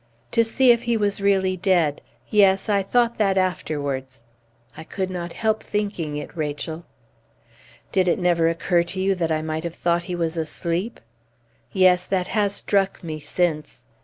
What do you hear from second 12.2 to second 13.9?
has struck me since."